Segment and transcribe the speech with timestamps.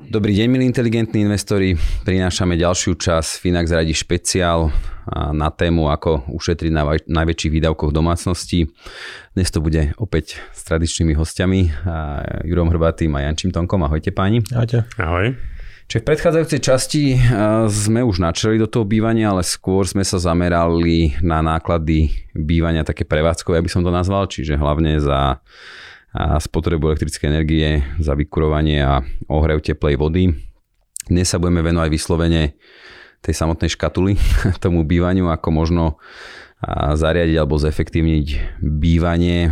[0.00, 1.76] Dobrý deň, milí inteligentní investori.
[2.08, 4.72] Prinášame ďalšiu čas Finax radí špeciál
[5.36, 8.72] na tému, ako ušetriť na najväčších výdavkoch domácnosti.
[9.36, 11.60] Dnes to bude opäť s tradičnými hostiami,
[12.48, 13.84] Jurom Hrbatým a Jančím Tonkom.
[13.84, 14.40] Ahojte páni.
[14.56, 14.88] Ahojte.
[14.96, 15.36] Ahoj.
[15.92, 17.02] Čiže v predchádzajúcej časti
[17.68, 23.04] sme už načali do toho bývania, ale skôr sme sa zamerali na náklady bývania také
[23.04, 25.36] prevádzkové, aby som to nazval, čiže hlavne za
[26.12, 29.00] a spotrebu elektrickej energie za vykurovanie a
[29.32, 30.36] ohrev teplej vody.
[31.08, 32.54] Dnes sa budeme venovať vyslovene
[33.24, 34.20] tej samotnej škatuly,
[34.64, 35.84] tomu bývaniu, ako možno
[36.70, 38.26] zariadiť alebo zefektívniť
[38.62, 39.50] bývanie,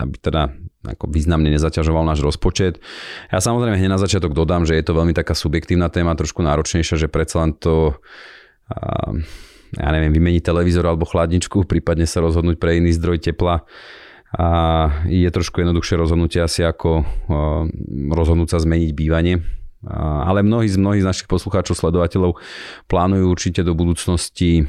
[0.00, 0.56] aby teda
[0.88, 2.80] ako významne nezaťažoval náš rozpočet.
[3.28, 6.96] Ja samozrejme hneď na začiatok dodám, že je to veľmi taká subjektívna téma, trošku náročnejšia,
[6.96, 7.98] že predsa len to
[9.76, 13.66] ja neviem, vymeniť televízor alebo chladničku, prípadne sa rozhodnúť pre iný zdroj tepla
[14.34, 14.48] a
[15.06, 17.06] je trošku jednoduchšie rozhodnutie asi ako
[18.10, 19.44] rozhodnúť sa zmeniť bývanie.
[19.86, 22.42] Ale mnohí z mnohých z našich poslucháčov, sledovateľov
[22.90, 24.66] plánujú určite do budúcnosti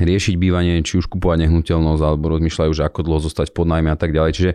[0.00, 3.98] riešiť bývanie, či už kupovať nehnuteľnosť, alebo rozmýšľajú, že ako dlho zostať pod najmä a
[4.00, 4.32] tak ďalej.
[4.32, 4.52] Čiže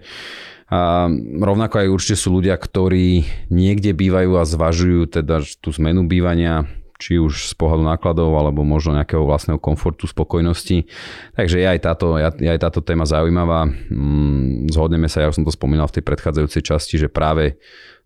[0.65, 1.05] a
[1.45, 3.21] rovnako aj určite sú ľudia, ktorí
[3.53, 6.65] niekde bývajú a zvažujú teda tú zmenu bývania,
[6.95, 10.87] či už z pohľadu nákladov alebo možno nejakého vlastného komfortu, spokojnosti.
[11.35, 13.67] Takže je aj táto, je aj táto téma zaujímavá.
[13.67, 17.59] Mm, zhodneme sa, ja som to spomínal v tej predchádzajúcej časti, že práve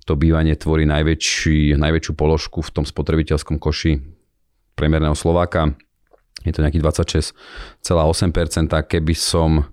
[0.09, 4.01] to bývanie tvorí najväčší, najväčšiu položku v tom spotrebiteľskom koši
[4.73, 5.77] priemerného Slováka
[6.45, 6.83] je to nejakých
[7.83, 8.71] 26,8%.
[8.87, 9.67] Keby som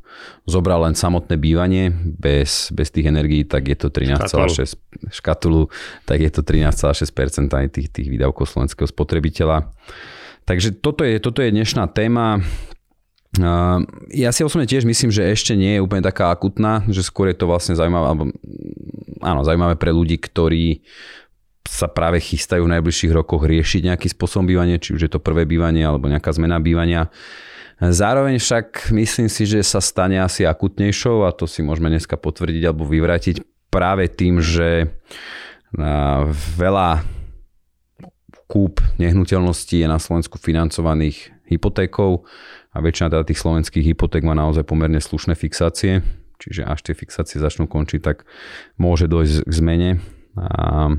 [0.49, 5.69] zobral len samotné bývanie bez, bez tých energií, tak je to 13,6% škatulu,
[6.09, 9.71] tak je to 13,6% aj tých, tých výdavkov slovenského spotrebiteľa.
[10.47, 12.41] Takže toto je, toto je dnešná téma.
[14.15, 17.37] Ja si osobne tiež myslím, že ešte nie je úplne taká akutná, že skôr je
[17.37, 18.25] to vlastne zaujímavé, alebo,
[19.21, 20.81] áno, zaujímavé pre ľudí, ktorí
[21.67, 25.45] sa práve chystajú v najbližších rokoch riešiť nejaký spôsob bývania, či už je to prvé
[25.45, 27.11] bývanie alebo nejaká zmena bývania.
[27.77, 32.63] Zároveň však myslím si, že sa stane asi akutnejšou a to si môžeme dneska potvrdiť
[32.65, 34.89] alebo vyvrátiť práve tým, že
[36.57, 37.05] veľa
[38.49, 42.25] kúp nehnuteľností je na Slovensku financovaných hypotékou
[42.73, 46.01] a väčšina teda tých slovenských hypoték má naozaj pomerne slušné fixácie,
[46.41, 48.25] čiže až tie fixácie začnú končiť, tak
[48.81, 49.91] môže dojsť k zmene.
[50.37, 50.93] A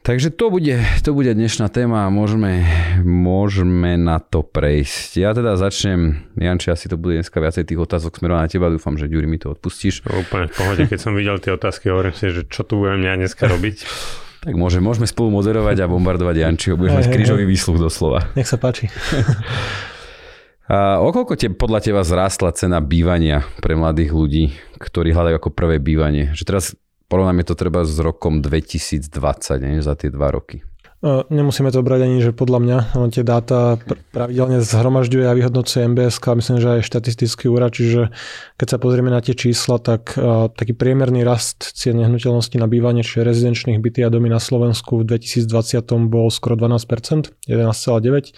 [0.00, 2.64] Takže to bude, to bude dnešná téma a môžeme,
[3.04, 5.20] môžeme na to prejsť.
[5.20, 8.96] Ja teda začnem, Janči, asi to bude dneska viacej tých otázok smerovať na teba, dúfam,
[8.96, 10.00] že Ďuri mi to odpustíš.
[10.08, 13.04] No, úplne v pohode, keď som videl tie otázky, hovorím si, že čo tu budem
[13.04, 13.76] ja dneska robiť.
[14.48, 18.24] tak môže, môžeme spolu moderovať a bombardovať Jančiho, budeš mať krížový výsluch doslova.
[18.40, 18.88] Nech sa páči.
[20.70, 24.44] A okoľko te, podľa teba zrástla cena bývania pre mladých ľudí,
[24.78, 26.30] ktorí hľadajú ako prvé bývanie?
[26.30, 26.64] Že teraz
[27.10, 29.10] Porovnáme to treba s rokom 2020,
[29.66, 30.62] nie, za tie dva roky.
[31.00, 32.78] Nemusíme to brať ani, že podľa mňa
[33.08, 33.80] tie dáta
[34.12, 38.12] pravidelne zhromažďuje a vyhodnocuje MBS, a myslím, že aj štatistický úrad, čiže
[38.60, 40.12] keď sa pozrieme na tie čísla, tak
[40.54, 45.08] taký priemerný rast cien nehnuteľnosti na bývanie, čiže rezidenčných byty a domy na Slovensku v
[45.16, 45.80] 2020
[46.12, 48.36] bol skoro 12%, 11,9%.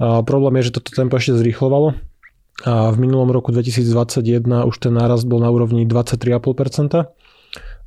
[0.00, 1.98] Problém je, že toto tempo ešte zrýchlovalo.
[2.70, 7.10] A v minulom roku 2021 už ten nárast bol na úrovni 23,5%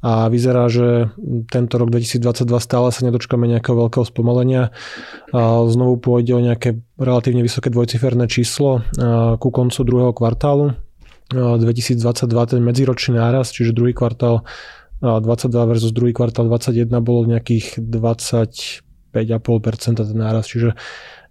[0.04, 1.16] a vyzerá, že
[1.48, 4.76] tento rok 2022 stále sa nedočkáme nejakého veľkého spomalenia.
[5.32, 8.84] A znovu pôjde o nejaké relatívne vysoké dvojciferné číslo
[9.40, 10.76] ku koncu druhého kvartálu.
[11.32, 12.04] 2022
[12.52, 14.44] ten medziročný náraz, čiže druhý kvartál
[15.00, 20.76] 22 versus druhý kvartál 21 bolo nejakých 25,5% ten náraz, čiže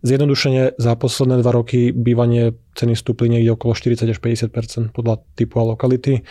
[0.03, 5.63] zjednodušene za posledné dva roky bývanie ceny stúpli niekde okolo 40 až 50% podľa typu
[5.63, 6.25] a lokality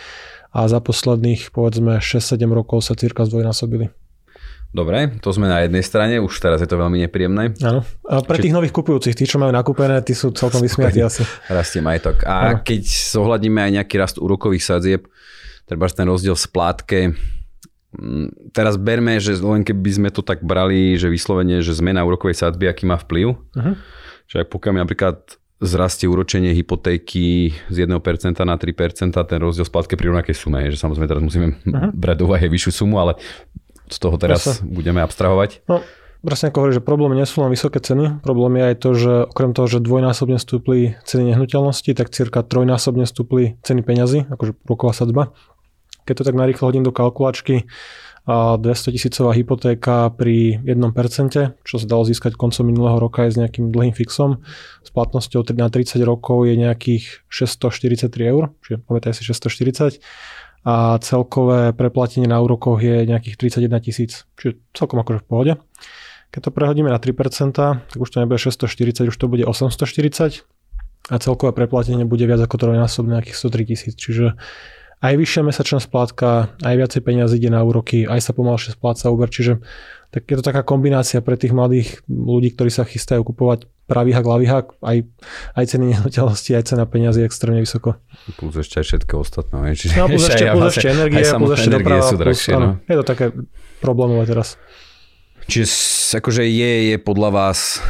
[0.52, 3.88] a za posledných povedzme 6-7 rokov sa cirka zdvojnásobili.
[4.72, 7.52] Dobre, to sme na jednej strane, už teraz je to veľmi nepríjemné.
[7.60, 7.84] Áno.
[8.08, 8.48] A pre Či...
[8.48, 11.28] tých nových kupujúcich, tí, čo majú nakúpené, tí sú celkom vysmiatí asi.
[11.52, 12.24] Rastie majetok.
[12.24, 12.64] A ano.
[12.64, 15.12] keď zohľadníme aj nejaký rast úrokových sadzieb,
[15.68, 16.98] treba ten rozdiel v splátke,
[17.92, 22.40] mm, teraz berme, že len keby sme to tak brali, že vyslovene, že zmena úrokovej
[22.40, 23.36] sadzby, aký má vplyv.
[23.36, 23.76] Uh-huh.
[24.32, 27.94] Že ak pokiaľ napríklad zrastie úročenie hypotéky z 1%
[28.42, 31.94] na 3%, ten rozdiel splátke pri rovnakej sume, že samozrejme teraz musíme uh-huh.
[31.94, 33.14] brať do úvahy vyššiu sumu, ale
[33.86, 34.66] z toho teraz Prasa.
[34.66, 35.62] budeme abstrahovať.
[35.70, 35.86] No,
[36.26, 39.12] presne ako hovorí, že problém nie sú len vysoké ceny, problém je aj to, že
[39.30, 44.92] okrem toho, že dvojnásobne stúpli ceny nehnuteľnosti, tak cirka trojnásobne stúpli ceny peňazí, akože roková
[44.96, 45.30] sadzba.
[46.02, 47.70] Keď to tak narýchlo hodím do kalkulačky,
[48.26, 53.74] 200 tisícová hypotéka pri 1%, čo sa dalo získať koncom minulého roka aj s nejakým
[53.74, 54.38] dlhým fixom.
[54.86, 59.98] S platnosťou na 30 rokov je nejakých 643 eur, čiže pamätaj si 640
[60.62, 65.52] a celkové preplatenie na úrokoch je nejakých 31 tisíc, čiže celkom akože v pohode.
[66.30, 70.46] Keď to prehodíme na 3%, tak už to nebude 640, už to bude 840
[71.10, 73.94] a celkové preplatenie bude viac ako trojnásobné, nejakých 103 tisíc.
[73.98, 74.38] Čiže
[75.02, 79.26] aj vyššia mesačná splátka, aj viacej peniazy ide na úroky, aj sa pomalšie spláca úver,
[79.28, 79.58] čiže
[80.14, 84.24] tak je to taká kombinácia pre tých mladých ľudí, ktorí sa chystajú kupovať pravý hak,
[84.28, 84.96] ľavý hak, aj,
[85.58, 87.98] aj ceny nehnuteľnosti, aj cena peniazy extrémne vysoko.
[88.38, 89.74] Plus ešte aj všetko ostatné.
[89.74, 92.68] Čiže no, plus ešte, plus ešte energie, plus ešte doprava, sú drahšie, plus, no.
[92.86, 93.24] je to také
[93.80, 94.60] problémové teraz.
[95.48, 95.66] Čiže
[96.20, 97.82] akože je, je podľa vás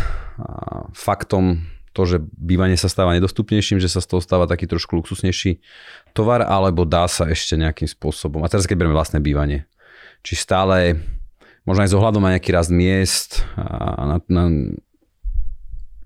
[0.96, 5.60] faktom to, že bývanie sa stáva nedostupnejším, že sa z toho stáva taký trošku luxusnejší
[6.16, 8.40] tovar, alebo dá sa ešte nejakým spôsobom.
[8.42, 9.68] A teraz keď bereme vlastné bývanie,
[10.24, 10.98] či stále,
[11.68, 14.44] možno aj z ohľadom na nejaký rast miest a na, na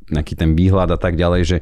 [0.06, 1.56] nejaký ten výhľad a tak ďalej, že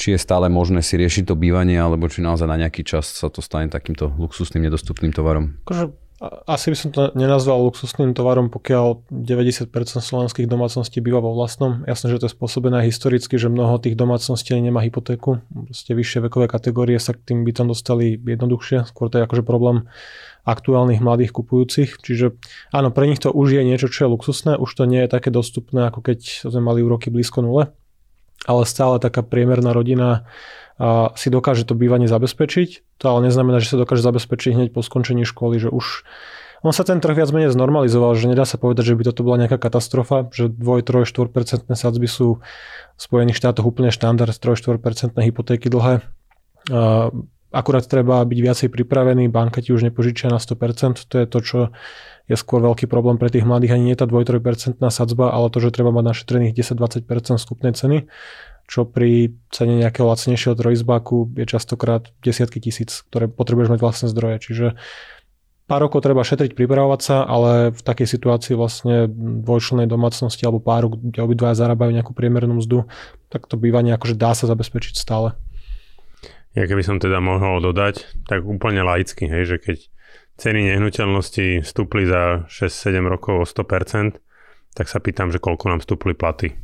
[0.00, 3.28] či je stále možné si riešiť to bývanie, alebo či naozaj na nejaký čas sa
[3.28, 5.60] to stane takýmto luxusným, nedostupným tovarom.
[5.68, 5.92] Akože
[6.22, 11.82] asi by som to nenazval luxusným tovarom, pokiaľ 90% slovenských domácností býva vo vlastnom.
[11.82, 15.42] Jasné, že to je spôsobené historicky, že mnoho tých domácností nemá hypotéku.
[15.50, 18.86] Proste vyššie vekové kategórie sa k tým bytom dostali jednoduchšie.
[18.86, 19.90] Skôr to je akože problém
[20.46, 21.98] aktuálnych mladých kupujúcich.
[21.98, 22.38] Čiže
[22.70, 24.54] áno, pre nich to už je niečo, čo je luxusné.
[24.54, 27.74] Už to nie je také dostupné, ako keď sme mali úroky blízko nule.
[28.42, 30.26] Ale stále taká priemerná rodina
[31.14, 32.98] si dokáže to bývanie zabezpečiť.
[32.98, 36.02] To ale neznamená, že sa dokáže zabezpečiť hneď po skončení školy, že už
[36.62, 39.42] on sa ten trh viac menej znormalizoval, že nedá sa povedať, že by toto bola
[39.42, 44.78] nejaká katastrofa, že 2, 3, 4% sadzby sú v Spojených štátoch úplne štandard, 3, 4%
[45.18, 46.06] hypotéky dlhé.
[47.52, 51.58] Akurát treba byť viacej pripravený, banka ti už nepožičia na 100%, to je to, čo
[52.26, 55.74] je skôr veľký problém pre tých mladých, ani nie tá 2-3% sadzba, ale to, že
[55.76, 58.08] treba mať našetrených 10-20% skupnej ceny
[58.72, 64.36] čo pri cene nejakého lacnejšieho trojizbáku je častokrát desiatky tisíc, ktoré potrebuješ mať vlastné zdroje.
[64.40, 64.66] Čiže
[65.66, 69.12] pár rokov treba šetriť, pripravovať sa, ale v takej situácii vlastne
[69.44, 72.88] dvojčlennej domácnosti alebo páru, kde obidvaja zarábajú nejakú priemernú mzdu,
[73.28, 75.36] tak to bývanie akože dá sa zabezpečiť stále.
[76.52, 79.78] Ja keby som teda mohol dodať, tak úplne laicky, hej, že keď
[80.36, 84.20] ceny nehnuteľnosti stúpli za 6-7 rokov o 100%,
[84.72, 86.56] tak sa pýtam, že koľko nám stúpli platy.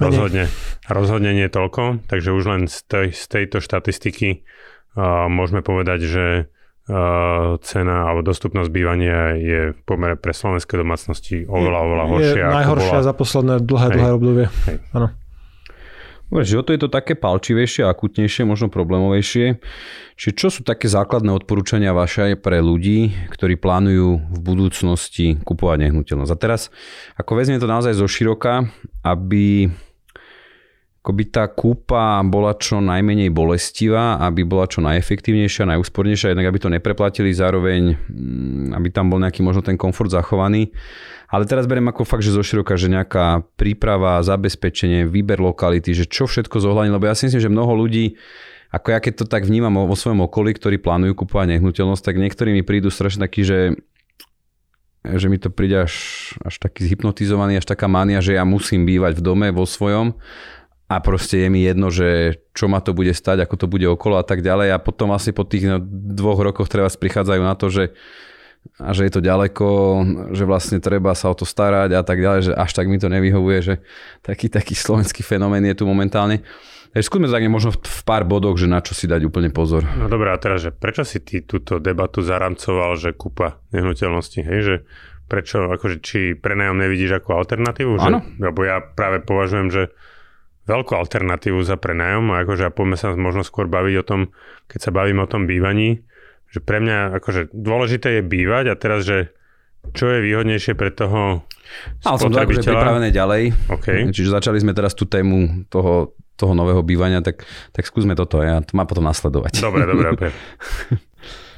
[0.00, 0.48] Rozhodne,
[0.88, 4.44] rozhodne nie toľko, takže už len z, tej, z tejto štatistiky
[4.96, 6.26] uh, môžeme povedať, že
[6.88, 12.44] uh, cena alebo dostupnosť bývania je v pomere pre slovenské domácnosti oveľa, oveľa horšia.
[12.48, 13.08] Je najhoršia bola...
[13.08, 14.46] za posledné dlhé, dlhé obdobie.
[14.96, 15.08] Áno.
[16.32, 19.60] O to je to také palčivejšie, akutnejšie, možno problémovejšie.
[20.16, 26.32] Čiže čo sú také základné odporúčania vaše pre ľudí, ktorí plánujú v budúcnosti kupovať nehnuteľnosť?
[26.32, 26.74] A teraz,
[27.14, 28.66] ako vezme to naozaj zo široka,
[29.04, 29.68] aby
[31.04, 36.72] akoby tá kúpa bola čo najmenej bolestivá, aby bola čo najefektívnejšia, najúspornejšia, jednak aby to
[36.72, 40.72] nepreplatili zároveň, mm, aby tam bol nejaký možno ten komfort zachovaný.
[41.28, 46.08] Ale teraz beriem ako fakt, že zo široka, že nejaká príprava, zabezpečenie, výber lokality, že
[46.08, 48.16] čo všetko zohľadní, lebo ja si myslím, že mnoho ľudí
[48.74, 52.50] ako ja keď to tak vnímam vo svojom okolí, ktorí plánujú kupovať nehnuteľnosť, tak niektorí
[52.50, 53.78] mi prídu strašne takí, že
[55.04, 55.94] že mi to príde až,
[56.40, 60.16] až taký zhypnotizovaný, až taká mania, že ja musím bývať v dome vo svojom
[60.84, 64.20] a proste je mi jedno, že čo ma to bude stať, ako to bude okolo
[64.20, 67.72] a tak ďalej a potom asi po tých no, dvoch rokoch treba prichádzajú na to,
[67.72, 67.96] že
[68.80, 69.66] a že je to ďaleko,
[70.32, 73.12] že vlastne treba sa o to starať a tak ďalej, že až tak mi to
[73.12, 73.74] nevyhovuje, že
[74.24, 76.40] taký, taký slovenský fenomén je tu momentálne.
[76.96, 79.84] Takže skúsme tak možno v pár bodoch, že na čo si dať úplne pozor.
[79.98, 84.60] No dobré, a teraz, že prečo si ty túto debatu zaramcoval, že kúpa nehnuteľnosti, hej,
[84.62, 84.74] že
[85.26, 87.98] prečo, akože či prenajom nevidíš ako alternatívu?
[87.98, 88.22] Áno.
[88.38, 89.82] Lebo ja práve považujem, že
[90.64, 94.20] veľkú alternatívu za prenajom a akože a poďme sa možno skôr baviť o tom,
[94.68, 96.04] keď sa bavíme o tom bývaní,
[96.48, 99.32] že pre mňa akože dôležité je bývať a teraz, že
[99.92, 101.44] čo je výhodnejšie pre toho
[102.04, 103.52] Ale som to akože pripravené ďalej.
[103.68, 104.08] Okay.
[104.08, 107.44] Čiže začali sme teraz tú tému toho, toho nového bývania, tak,
[107.76, 109.60] tak skúsme toto ja to má potom nasledovať.
[109.60, 110.28] Dobre, dobre, dobre.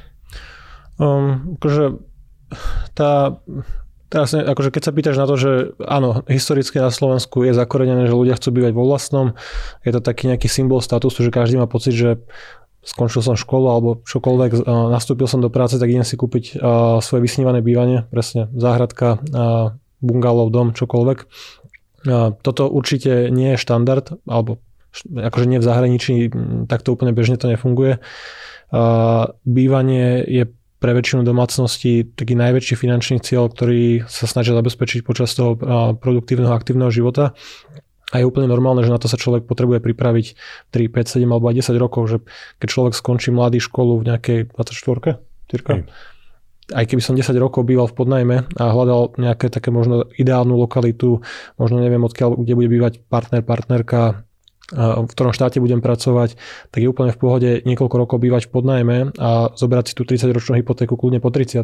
[1.03, 1.95] um, akože
[2.91, 3.39] tá
[4.07, 5.51] Teraz, akože keď sa pýtaš na to, že
[5.83, 9.35] áno, historicky na Slovensku je zakorenené, že ľudia chcú bývať vo vlastnom,
[9.83, 12.23] je to taký nejaký symbol statusu, že každý má pocit, že
[12.87, 14.63] skončil som školu alebo čokoľvek,
[14.95, 16.55] nastúpil som do práce, tak idem si kúpiť
[17.03, 19.19] svoje vysnívané bývanie, presne záhradka,
[19.99, 21.19] bungalov, dom, čokoľvek.
[22.39, 24.63] Toto určite nie je štandard, alebo
[25.03, 26.13] akože nie v zahraničí,
[26.71, 27.99] tak to úplne bežne to nefunguje.
[29.43, 30.47] Bývanie je
[30.77, 35.57] pre väčšinu domácností taký najväčší finančný cieľ, ktorý sa snažia zabezpečiť počas toho
[35.97, 37.33] produktívneho aktívneho života.
[38.13, 40.25] A je úplne normálne, že na to sa človek potrebuje pripraviť
[40.71, 42.17] 3, 5, 7 alebo aj 10 rokov, že
[42.61, 45.83] keď človek skončí mladý školu v nejakej 24 Tyrka,
[46.75, 51.23] aj keby som 10 rokov býval v podnajme a hľadal nejaké také možno ideálnu lokalitu,
[51.55, 54.26] možno neviem odkiaľ, kde bude bývať partner, partnerka,
[54.73, 56.35] v ktorom štáte budem pracovať,
[56.75, 60.59] tak je úplne v pohode niekoľko rokov bývať v podnajme a zobrať si tú 30-ročnú
[60.59, 61.63] hypotéku kľudne po 30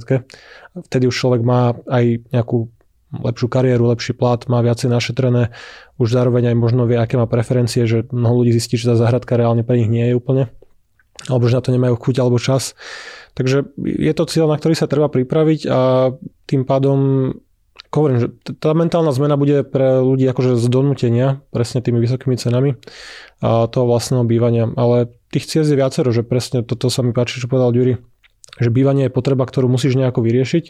[0.87, 2.71] Vtedy už človek má aj nejakú
[3.13, 5.53] lepšiu kariéru, lepší plat, má viacej našetrené,
[6.01, 9.37] už zároveň aj možno vie, aké má preferencie, že mnoho ľudí zistí, že tá zahradka
[9.37, 10.49] reálne pre nich nie je úplne,
[11.29, 12.73] alebo že na to nemajú chuť alebo čas.
[13.37, 16.09] Takže je to cieľ, na ktorý sa treba pripraviť a
[16.49, 16.97] tým pádom
[17.93, 18.27] hovorím, že
[18.57, 22.77] tá mentálna zmena bude pre ľudí akože z donútenia presne tými vysokými cenami
[23.39, 24.65] a toho vlastného bývania.
[24.73, 28.01] Ale tých ciest je viacero, že presne toto sa mi páči, čo povedal Ďuri,
[28.57, 30.65] že bývanie je potreba, ktorú musíš nejako vyriešiť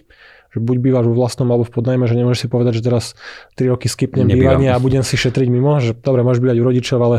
[0.53, 3.17] že buď bývaš vo vlastnom alebo v podnajme, že nemôžeš si povedať, že teraz
[3.57, 4.61] 3 roky skipnem Nebývam.
[4.61, 7.17] bývanie a budem si šetriť mimo, že dobre, môžeš bývať u rodičov, ale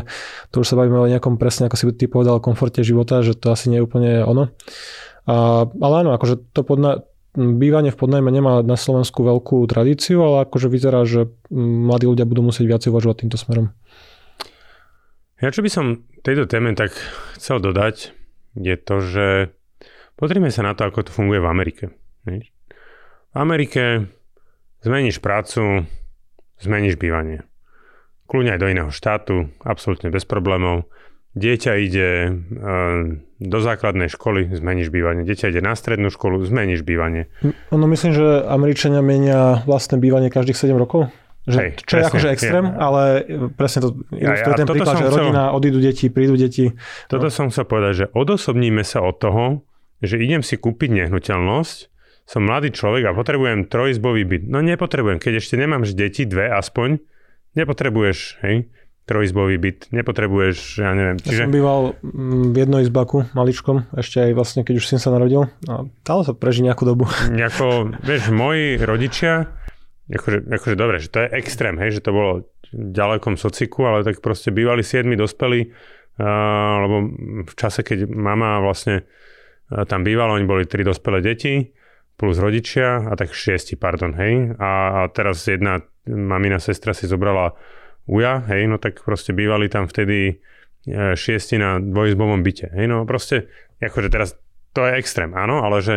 [0.55, 3.51] to už sa bavíme o nejakom presne, ako si ty povedal, komforte života, že to
[3.51, 4.55] asi nie je úplne ono.
[5.27, 7.03] A, ale áno, akože to podna-
[7.35, 12.47] bývanie v podnajme nemá na Slovensku veľkú tradíciu, ale akože vyzerá, že mladí ľudia budú
[12.47, 13.75] musieť viac uvažovať týmto smerom.
[15.43, 16.95] Ja čo by som tejto téme tak
[17.37, 18.15] chcel dodať,
[18.55, 19.27] je to, že
[20.15, 21.85] pozrime sa na to, ako to funguje v Amerike.
[22.25, 24.09] V Amerike
[24.87, 25.85] zmeníš prácu,
[26.63, 27.43] zmeníš bývanie.
[28.31, 30.87] Kľudne aj do iného štátu, absolútne bez problémov.
[31.35, 32.31] Dieťa ide e,
[33.43, 35.27] do základnej školy, zmeníš bývanie.
[35.27, 37.27] Dieťa ide na strednú školu, zmeníš bývanie.
[37.75, 41.11] No myslím, že Američania menia vlastné bývanie každých 7 rokov.
[41.45, 42.73] Že, Hej, čo presne, je akože extrém, je.
[42.81, 43.03] ale
[43.53, 46.73] presne to ja, ten príklad, že chcel, rodina, odídu deti, prídu deti.
[47.13, 47.35] Toto no.
[47.35, 49.45] som chcel povedať, že odosobníme sa od toho,
[50.01, 51.93] že idem si kúpiť nehnuteľnosť
[52.25, 54.43] som mladý človek a potrebujem trojizbový byt.
[54.49, 56.97] No nepotrebujem, keď ešte nemám deti, dve aspoň,
[57.53, 58.73] nepotrebuješ, hej,
[59.05, 61.21] trojizbový byt, nepotrebuješ, ja neviem.
[61.21, 61.45] Čiže...
[61.45, 65.53] Ja som býval mm, v jednoizbaku, maličkom, ešte aj vlastne, keď už syn sa narodil.
[65.69, 67.05] A dalo sa prežiť nejakú dobu.
[67.53, 69.53] Ako, vieš, moji rodičia,
[70.09, 72.33] akože, akože dobre, že to je extrém, hej, že to bolo
[72.73, 76.25] ďalekom sociku, ale tak proste bývali siedmi dospelí, uh,
[76.89, 76.97] lebo
[77.45, 81.71] v čase, keď mama vlastne uh, tam bývala, oni boli tri dospelé deti,
[82.17, 84.55] plus rodičia a tak šiesti, pardon, hej.
[84.57, 87.53] A, a teraz jedna mamina sestra si zobrala
[88.07, 90.35] uja, hej, no tak proste bývali tam vtedy e,
[91.17, 93.49] šiesti na dvojizbovom byte, hej, no proste,
[93.81, 94.37] akože teraz
[94.75, 95.95] to je extrém, áno, ale že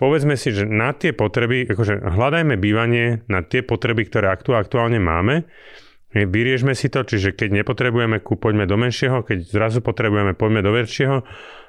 [0.00, 5.44] povedzme si, že na tie potreby, akože hľadajme bývanie na tie potreby, ktoré aktuálne máme,
[6.10, 11.22] vyriešme si to, čiže keď nepotrebujeme, poďme do menšieho, keď zrazu potrebujeme, poďme do väčšieho,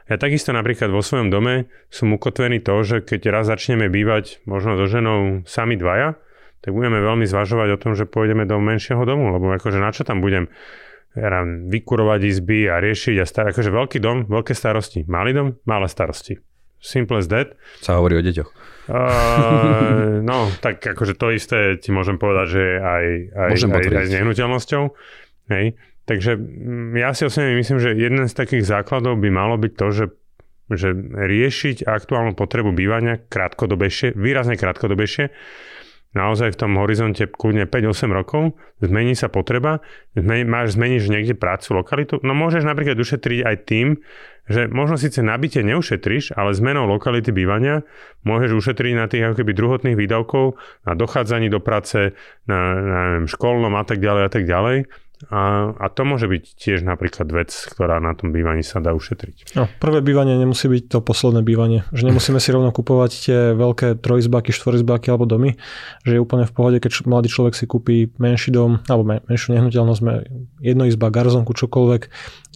[0.09, 4.75] ja takisto napríklad vo svojom dome som ukotvený to, že keď raz začneme bývať možno
[4.75, 6.17] so ženou sami dvaja,
[6.61, 10.05] tak budeme veľmi zvažovať o tom, že pôjdeme do menšieho domu, lebo akože na čo
[10.05, 10.49] tam budem
[11.11, 13.51] ja vykurovať izby a riešiť a starať.
[13.51, 15.03] Akože veľký dom, veľké starosti.
[15.11, 16.39] Malý dom, malé starosti.
[16.81, 17.53] Simple as that.
[17.83, 18.49] Sa hovorí o deťoch.
[18.89, 23.05] Uh, no, tak akože to isté ti môžem povedať, že aj,
[23.37, 24.83] aj, aj, aj s nehnuteľnosťou.
[25.53, 25.77] Hej.
[26.09, 29.87] Takže mm, ja si osobne myslím, že jeden z takých základov by malo byť to,
[29.93, 30.05] že,
[30.73, 35.29] že riešiť aktuálnu potrebu bývania krátkodobejšie, výrazne krátkodobejšie,
[36.11, 39.79] naozaj v tom horizonte kľudne 5-8 rokov, zmení sa potreba,
[40.15, 43.87] zmeni, máš zmeníš niekde prácu, lokalitu, no môžeš napríklad ušetriť aj tým,
[44.51, 47.87] že možno síce nabite neušetríš, ale zmenou lokality bývania
[48.27, 52.11] môžeš ušetriť na tých ako keby druhotných výdavkov, na dochádzanie do práce,
[52.49, 54.77] na, na neviem, školnom a tak ďalej a tak ďalej
[55.29, 59.53] a, a to môže byť tiež napríklad vec, ktorá na tom bývaní sa dá ušetriť.
[59.53, 61.85] No, prvé bývanie nemusí byť to posledné bývanie.
[61.93, 65.61] Že nemusíme si rovno kupovať tie veľké trojizbaky, štvorizbaky alebo domy.
[66.07, 70.01] Že je úplne v pohode, keď mladý človek si kúpi menší dom alebo menšiu nehnuteľnosť,
[70.63, 72.01] jednoizba, garzonku, čokoľvek.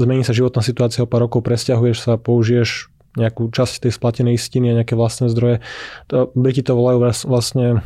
[0.02, 4.76] Zmení sa životná situácia o pár rokov, presťahuješ sa, použiješ nejakú časť tej splatenej istiny
[4.76, 5.64] a nejaké vlastné zdroje.
[6.12, 7.00] To, Briti to volajú
[7.32, 7.86] vlastne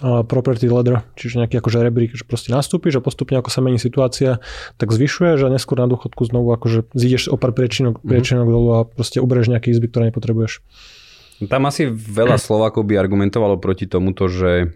[0.00, 4.40] property ladder, čiže nejaký akože rebrík, že proste nastúpiš a postupne ako sa mení situácia,
[4.80, 8.08] tak zvyšuješ a neskôr na dôchodku znovu akože zídeš o pár priečinok, mm-hmm.
[8.08, 10.64] priečinok dolu a proste uberieš nejaké izby, ktoré nepotrebuješ.
[11.48, 14.72] Tam asi veľa Slovákov by argumentovalo proti tomuto, že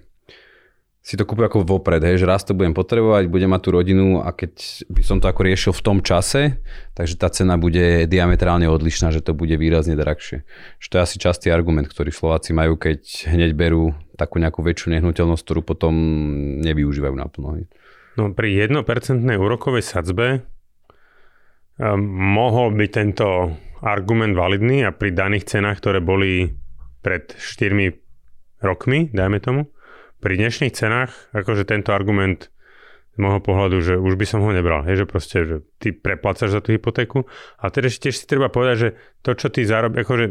[1.05, 4.25] si to kúpim ako vopred, hej, že raz to budem potrebovať, budem mať tú rodinu
[4.25, 4.57] a keď
[4.89, 6.65] by som to ako riešil v tom čase,
[6.97, 10.49] takže tá cena bude diametrálne odlišná, že to bude výrazne drahšie.
[10.81, 14.97] Že to je asi častý argument, ktorý Slováci majú, keď hneď berú takú nejakú väčšiu
[14.97, 15.93] nehnuteľnosť, ktorú potom
[16.65, 17.61] nevyužívajú naplno.
[17.61, 17.65] Hej.
[18.17, 18.89] No pri 1%
[19.29, 20.41] úrokovej sadzbe
[21.77, 23.53] um, mohol byť tento
[23.85, 26.49] argument validný a pri daných cenách, ktoré boli
[27.05, 29.74] pred 4 rokmi, dajme tomu,
[30.25, 32.49] pri dnešných cenách, akože tento argument
[33.15, 34.81] z môjho pohľadu, že už by som ho nebral.
[34.89, 37.29] Hej, že proste, že ty preplácaš za tú hypotéku.
[37.61, 38.89] A teda tiež si treba povedať, že
[39.21, 40.27] to, čo ty zarobíš, akože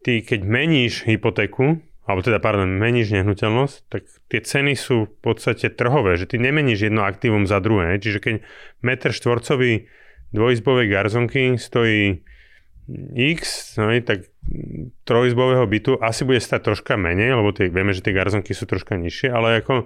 [0.00, 5.70] ty keď meníš hypotéku, alebo teda, pardon, meníš nehnuteľnosť, tak tie ceny sú v podstate
[5.74, 8.00] trhové, že ty nemeníš jedno aktívum za druhé.
[8.00, 8.34] Čiže keď
[8.80, 9.86] meter štvorcový
[10.32, 12.24] dvojizbovej garzonky stojí
[13.16, 14.30] X, no, tak
[15.02, 18.94] trojizbového bytu asi bude stať troška menej, lebo tie, vieme, že tie garzonky sú troška
[18.94, 19.84] nižšie, ale ako e,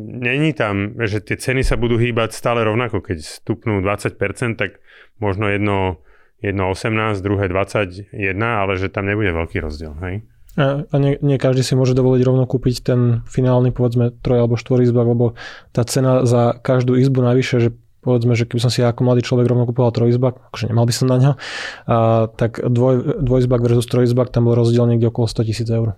[0.00, 3.04] není tam, že tie ceny sa budú hýbať stále rovnako.
[3.04, 4.16] Keď stupnú 20%,
[4.56, 4.80] tak
[5.20, 6.00] možno jedno,
[6.40, 9.92] jedno 18, druhé 21, ale že tam nebude veľký rozdiel.
[10.00, 10.24] Hej?
[10.56, 15.06] A nie, nie každý si môže dovoliť rovno kúpiť ten finálny, povedzme, troj alebo štvorizbak,
[15.10, 15.34] lebo
[15.74, 17.70] tá cena za každú izbu navyše, že
[18.04, 21.06] povedzme, že keby som si ako mladý človek rovno kupoval trojizbak, akože nemal by som
[21.08, 21.96] na ňo, a,
[22.28, 25.96] tak dvoj, dvojizbak versus trojizbak, tam bol rozdiel niekde okolo 100 tisíc eur.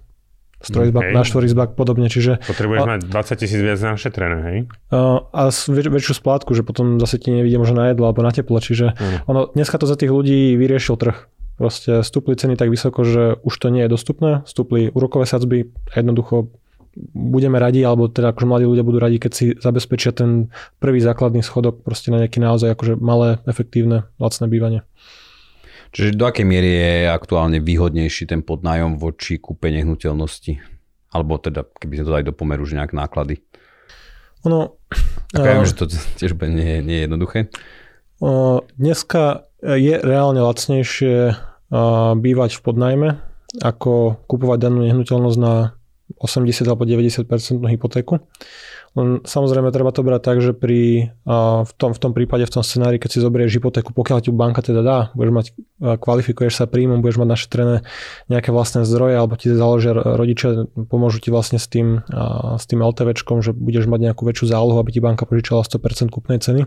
[0.56, 1.14] Z trojizbak okay.
[1.14, 2.40] na štvorizbak podobne, čiže...
[2.48, 4.58] Potrebuješ a, mať 20 tisíc viac našetrené, hej?
[4.88, 8.32] A, a väč, väčšiu splátku, že potom zase ti nevidie možno na jedlo alebo na
[8.32, 9.28] teplo, čiže mm.
[9.28, 11.28] ono, dneska to za tých ľudí vyriešil trh.
[11.60, 16.52] Proste stúpli ceny tak vysoko, že už to nie je dostupné, stúpli úrokové sadzby, jednoducho
[17.12, 20.48] budeme radi, alebo teda akože mladí ľudia budú radi, keď si zabezpečia ten
[20.80, 24.80] prvý základný schodok proste na nejaký naozaj akože malé, efektívne, lacné bývanie.
[25.92, 30.60] Čiže do akej miery je aktuálne výhodnejší ten podnájom voči kúpe nehnuteľnosti?
[31.12, 33.40] Alebo teda, keby sme to dali do pomeru, že nejak náklady?
[34.44, 34.76] Ono...
[35.32, 37.38] Ako ja viem, že to tiež nie, nie je jednoduché.
[38.20, 43.08] Uh, dneska je reálne lacnejšie uh, bývať v podnajme,
[43.60, 45.75] ako kupovať danú nehnuteľnosť na
[46.18, 47.28] 80 alebo 90
[47.68, 48.20] hypotéku.
[48.96, 52.64] Len samozrejme treba to brať tak, že pri, v, tom, v tom prípade, v tom
[52.64, 55.46] scenári, keď si zoberieš hypotéku, pokiaľ ti banka teda dá, budeš mať,
[56.00, 57.76] kvalifikuješ sa príjmom, budeš mať našetrené
[58.32, 62.08] nejaké vlastné zdroje, alebo ti založia rodičia, pomôžu ti vlastne s tým,
[62.56, 66.40] s tým LTVčkom, že budeš mať nejakú väčšiu zálohu, aby ti banka požičala 100% kúpnej
[66.40, 66.64] ceny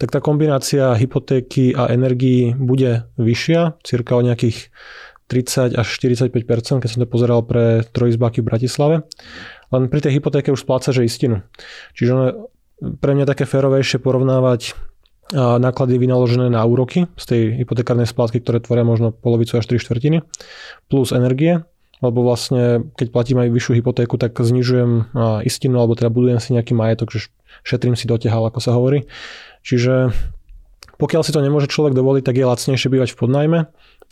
[0.00, 4.74] tak tá kombinácia hypotéky a energií bude vyššia, cirka o nejakých
[5.32, 8.96] 30 až 45%, keď som to pozeral pre trojizbáky v Bratislave.
[9.72, 11.40] Len pri tej hypotéke už splácaš istinu.
[11.96, 12.44] Čiže
[13.00, 14.76] pre mňa také férovejšie porovnávať
[15.32, 20.20] náklady vynaložené na úroky z tej hypotekárnej splátky, ktoré tvoria možno polovicu až 3 štvrtiny,
[20.92, 21.64] plus energie,
[22.04, 25.16] lebo vlastne keď platím aj vyššiu hypotéku, tak znižujem
[25.48, 27.32] istinu, alebo teda budujem si nejaký majetok, že
[27.64, 29.08] šetrím si dotehal, ako sa hovorí.
[29.64, 30.12] Čiže
[31.00, 33.58] pokiaľ si to nemôže človek dovoliť, tak je lacnejšie bývať v podnajme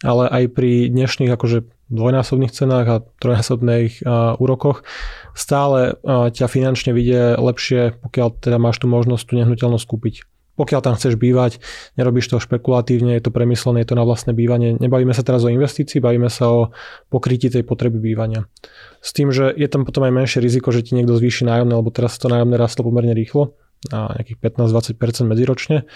[0.00, 4.86] ale aj pri dnešných akože dvojnásobných cenách a trojnásobných uh, úrokoch
[5.34, 10.16] stále uh, ťa finančne vidie lepšie, pokiaľ teda máš tú možnosť tú nehnuteľnosť kúpiť.
[10.60, 11.56] Pokiaľ tam chceš bývať,
[11.96, 14.76] nerobíš to špekulatívne, je to premyslené, je to na vlastné bývanie.
[14.76, 16.60] Nebavíme sa teraz o investícii, bavíme sa o
[17.08, 18.44] pokrytí tej potreby bývania.
[19.00, 21.88] S tým, že je tam potom aj menšie riziko, že ti niekto zvýši nájomné, lebo
[21.88, 23.56] teraz to nájomné rastlo pomerne rýchlo,
[23.88, 25.88] na nejakých 15-20% medziročne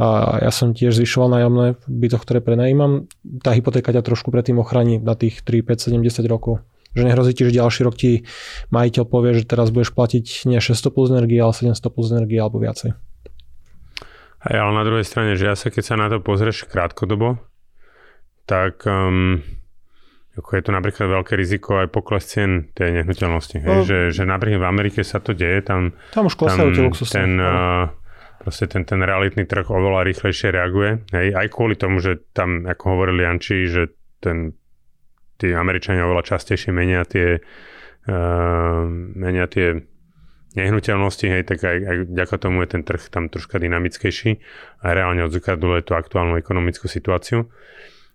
[0.00, 3.04] a ja som tiež zvyšoval nájomné v bytoch, ktoré prenajímam.
[3.44, 6.64] Tá hypotéka ťa trošku predtým ochráni na tých 3, 5, 7, 10 rokov.
[6.96, 8.24] Že nehrozí ti, že ďalší rok ti
[8.72, 12.64] majiteľ povie, že teraz budeš platiť nie 600 plus energie, ale 700 plus energie alebo
[12.64, 12.96] viacej.
[14.48, 17.36] Hej, ale na druhej strane, že ja sa keď sa na to pozrieš krátkodobo,
[18.48, 19.44] tak um,
[20.40, 23.60] ako je to napríklad veľké riziko aj pokles cien tej nehnuteľnosti.
[23.60, 27.36] No, že, že napríklad v Amerike sa to deje, tam, tam už klesajú tie ten,
[27.36, 27.92] uh,
[28.40, 31.04] proste ten, ten realitný trh oveľa rýchlejšie reaguje.
[31.12, 33.92] Hej, aj kvôli tomu, že tam, ako hovorili Janči, že
[34.24, 34.56] ten,
[35.36, 37.36] tí Američania oveľa častejšie menia tie,
[38.08, 39.84] uh, menia tie
[40.56, 44.40] nehnuteľnosti, hej, tak aj, aj vďaka tomu je ten trh tam troška dynamickejší
[44.82, 47.46] a reálne odzrkadluje tú aktuálnu ekonomickú situáciu.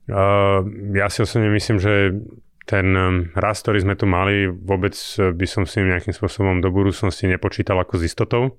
[0.10, 0.66] Uh,
[0.98, 2.18] ja si osobne myslím, že
[2.66, 2.98] ten
[3.38, 8.02] rast, ktorý sme tu mali, vôbec by som si nejakým spôsobom do budúcnosti nepočítal ako
[8.02, 8.58] s istotou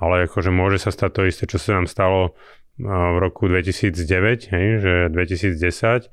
[0.00, 2.34] ale akože môže sa stať to isté, čo sa nám stalo
[2.80, 6.08] v roku 2009, hej, že 2010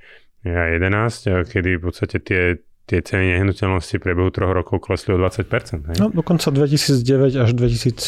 [0.47, 2.41] a 11, kedy v podstate tie
[2.87, 5.91] tie ceny nehnuteľnosti v priebehu troch rokov klesli o 20%.
[5.91, 5.95] Hej?
[5.99, 7.99] No dokonca 2009 až 2014,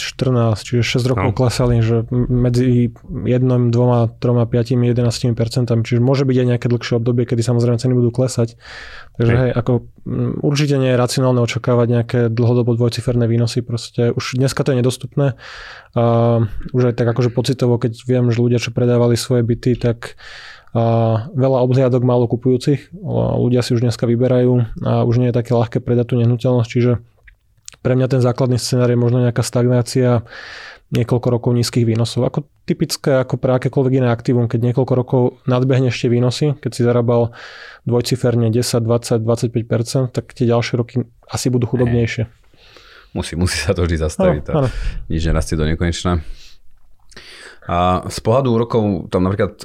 [0.63, 1.35] čiže 6 rokov no.
[1.35, 3.75] klesali, že medzi 1, 2, 3,
[4.23, 8.55] 5, 11 percentami, čiže môže byť aj nejaké dlhšie obdobie, kedy samozrejme ceny budú klesať.
[9.19, 9.71] Takže hej, hej ako
[10.39, 15.35] určite nie je racionálne očakávať nejaké dlhodobo dvojciferné výnosy, proste už dneska to je nedostupné.
[15.91, 16.03] A
[16.71, 20.15] už aj tak akože pocitovo, keď viem, že ľudia, čo predávali svoje byty, tak
[21.34, 22.93] veľa obhliadok málo kupujúcich,
[23.41, 27.01] ľudia si už dneska vyberajú a už nie je také ľahké predať tú nehnuteľnosť, čiže
[27.79, 30.27] pre mňa ten základný scenár je možno nejaká stagnácia,
[30.89, 32.25] niekoľko rokov nízkych výnosov.
[32.25, 36.82] Ako typické ako pre akékoľvek iné aktívum, keď niekoľko rokov nadbehne ešte výnosy, keď si
[36.82, 37.29] zarábal
[37.86, 42.25] dvojciferne 10, 20, 25%, tak tie ďalšie roky asi budú chudobnejšie.
[43.13, 44.43] Musí, musí sa to vždy zastaviť.
[44.49, 44.69] Áno, áno.
[45.10, 46.25] Nič nerastie do nekonečna.
[47.69, 48.82] A z pohľadu úrokov
[49.13, 49.62] tam napríklad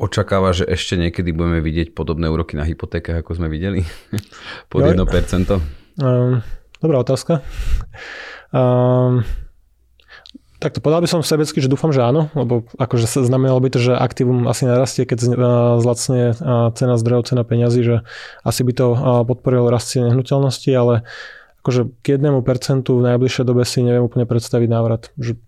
[0.00, 3.84] očakáva, že ešte niekedy budeme vidieť podobné úroky na hypotékach, ako sme videli?
[4.72, 4.96] Pod 1%?
[6.00, 6.40] Um,
[6.80, 7.44] dobrá otázka.
[8.50, 9.22] Um,
[10.60, 13.96] to povedal by som sebecky, že dúfam, že áno, lebo akože znamenalo by to, že
[13.96, 15.32] aktívum asi narastie, keď
[15.80, 16.36] zlacne
[16.76, 17.96] cena zdrojov, cena peňazí, že
[18.44, 18.86] asi by to
[19.24, 21.08] podporilo rastie nehnuteľnosti, ale
[21.64, 25.08] akože k jednému percentu v najbližšej dobe si neviem úplne predstaviť návrat.
[25.16, 25.40] Že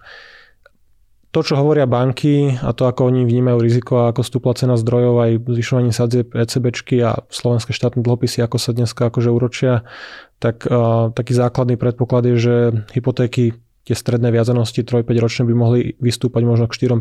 [1.33, 5.17] to, čo hovoria banky a to, ako oni vnímajú riziko a ako stúpla cena zdrojov
[5.17, 9.89] aj zvyšovanie sadzie ECBčky a slovenské štátne dlhopisy, ako sa dneska akože uročia,
[10.37, 12.55] tak uh, taký základný predpoklad je, že
[12.93, 13.57] hypotéky
[13.89, 17.01] tie stredné viazanosti 3-5 ročné by mohli vystúpať možno k 4%.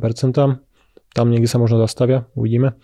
[1.12, 2.80] Tam niekde sa možno zastavia, uvidíme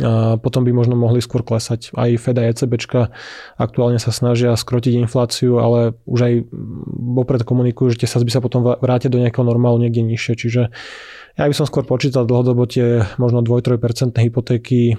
[0.00, 1.92] a potom by možno mohli skôr klesať.
[1.92, 2.80] Aj Fed a ECB
[3.60, 6.34] aktuálne sa snažia skrotiť infláciu, ale už aj
[7.12, 10.32] vopred komunikujú, že tie sazby sa potom vrátia do nejakého normálu niekde nižšie.
[10.32, 10.62] Čiže
[11.36, 14.96] ja by som skôr počítal dlhodobo tie možno 2-3% hypotéky,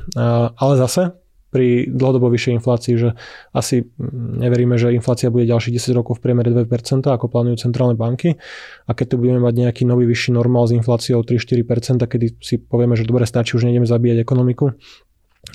[0.54, 1.18] ale zase
[1.54, 3.10] pri dlhodobo vyššej inflácii, že
[3.54, 3.86] asi
[4.42, 6.66] neveríme, že inflácia bude ďalších 10 rokov v priemere 2%,
[7.06, 8.42] ako plánujú centrálne banky.
[8.90, 12.98] A keď tu budeme mať nejaký nový vyšší normál s infláciou 3-4%, kedy si povieme,
[12.98, 14.74] že dobre stačí, už nejdeme zabíjať ekonomiku,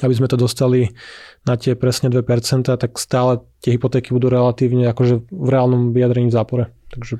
[0.07, 0.95] aby sme to dostali
[1.43, 2.23] na tie presne 2%,
[2.63, 6.65] tak stále tie hypotéky budú relatívne akože v reálnom vyjadrení v zápore.
[6.95, 7.19] Takže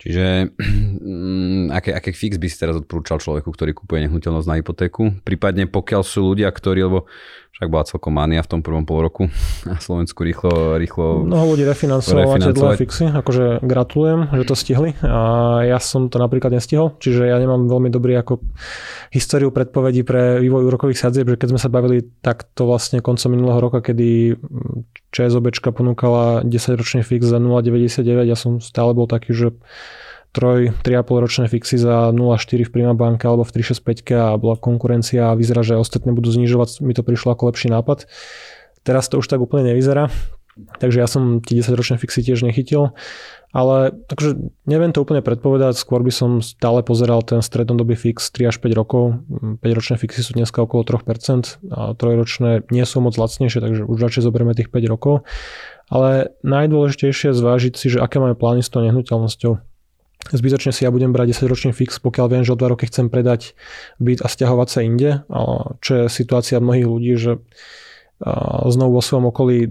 [0.00, 5.20] Čiže mm, aké, aké fix by si teraz odporúčal človeku, ktorý kupuje nehnuteľnosť na hypotéku?
[5.20, 7.04] Prípadne pokiaľ sú ľudia, ktorí, lebo
[7.60, 9.28] však bola celkom mania v tom prvom pol roku
[9.68, 10.80] na Slovensku rýchlo...
[10.80, 14.96] rýchlo Mnoho ľudí refinancovalo tie dlhé fixy, akože gratulujem, že to stihli.
[15.04, 15.20] A
[15.68, 18.40] ja som to napríklad nestihol, čiže ja nemám veľmi dobrý ako
[19.12, 23.60] históriu predpovedí pre vývoj úrokových sadzieb, že keď sme sa bavili takto vlastne koncom minulého
[23.60, 24.40] roka, kedy
[25.12, 29.52] ČSOBčka ponúkala 10-ročný fix za 0,99, ja som stále bol taký, že
[30.32, 35.34] 3, 3,5 ročné fixy za 0,4 v Prima banke alebo v 365 a bola konkurencia
[35.34, 38.06] a vyzerá, že ostatné budú znižovať, mi to prišlo ako lepší nápad.
[38.86, 40.08] Teraz to už tak úplne nevyzerá,
[40.78, 42.94] takže ja som tie 10 ročné fixy tiež nechytil.
[43.50, 48.54] Ale takže neviem to úplne predpovedať, skôr by som stále pozeral ten strednodobý fix 3
[48.54, 49.26] až 5 rokov.
[49.58, 53.82] 5 ročné fixy sú dneska okolo 3%, a 3 ročné nie sú moc lacnejšie, takže
[53.90, 55.26] už radšej zoberieme tých 5 rokov.
[55.90, 59.69] Ale najdôležitejšie je zvážiť si, že aké máme plány s tou nehnuteľnosťou
[60.28, 63.08] Zbytočne si ja budem brať 10 ročný fix, pokiaľ viem, že o 2 roky chcem
[63.08, 63.56] predať
[63.96, 65.10] byt a stiahovať sa inde,
[65.80, 67.32] čo je situácia mnohých ľudí, že
[68.68, 69.64] znovu vo svojom okolí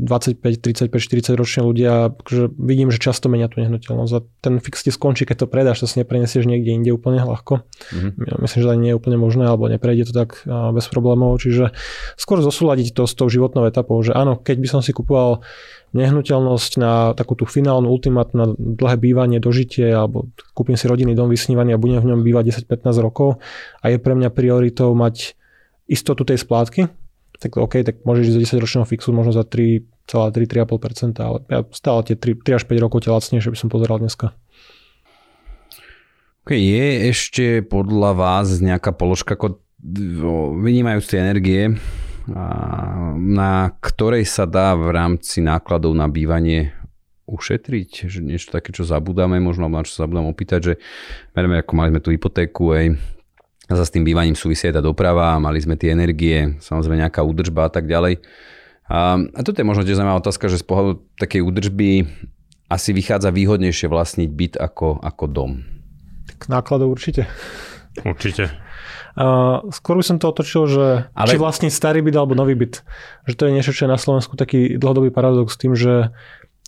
[0.00, 4.80] 25, 35, 40 ročne ľudia, že vidím, že často menia tú nehnuteľnosť a ten fix
[4.80, 7.60] ti skončí, keď to predáš, to si nepreniesieš niekde inde úplne ľahko.
[7.60, 8.40] Mm-hmm.
[8.40, 11.76] Myslím, že to nie je úplne možné, alebo neprejde to tak bez problémov, čiže
[12.16, 15.44] skôr zosúľadiť to s tou životnou etapou, že áno, keď by som si kupoval
[15.92, 21.28] nehnuteľnosť na takú tú finálnu ultimát na dlhé bývanie, dožitie alebo kúpim si rodinný dom
[21.28, 23.42] vysnívaný a budem v ňom bývať 10-15 rokov
[23.82, 25.34] a je pre mňa prioritou mať
[25.90, 26.86] istotu tej splátky,
[27.40, 32.00] tak OK, tak môžeš ísť za 10 ročného fixu možno za 3,3-3,5%, ale ja stále
[32.04, 34.36] tie 3, 3 až 5 rokov tie lacnejšie by som pozeral dneska.
[36.44, 39.60] OK, je ešte podľa vás nejaká položka, ako
[40.60, 41.62] vynímajúc tie energie,
[43.16, 46.76] na ktorej sa dá v rámci nákladov na bývanie
[47.30, 50.74] ušetriť, že niečo také, čo zabudáme, možno na čo sa budem opýtať, že
[51.32, 52.84] merme, ako mali sme tú hypotéku, aj
[53.70, 57.22] a za s tým bývaním súvisí aj tá doprava, mali sme tie energie, samozrejme nejaká
[57.22, 58.18] údržba a tak ďalej.
[58.90, 61.90] A, a toto je možno tiež zaujímavá otázka, že z pohľadu takej údržby
[62.66, 65.62] asi vychádza výhodnejšie vlastniť byt ako, ako dom.
[66.34, 67.30] Tak nákladov určite.
[68.02, 68.50] Určite.
[69.18, 71.30] Uh, skôr by som to otočil, že Ale...
[71.34, 72.82] či vlastne starý byt alebo nový byt.
[73.26, 76.14] Že to je niečo, čo je na Slovensku taký dlhodobý paradox s tým, že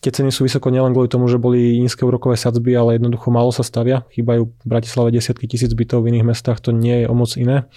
[0.03, 3.55] tie ceny sú vysoko nielen kvôli tomu, že boli nízke úrokové sadzby, ale jednoducho málo
[3.55, 4.03] sa stavia.
[4.11, 7.71] Chýbajú v Bratislave desiatky tisíc bytov, v iných mestách to nie je o moc iné.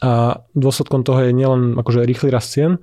[0.00, 2.80] A dôsledkom toho je nielen akože rýchly rast cien,